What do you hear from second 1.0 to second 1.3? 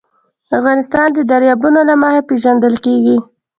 د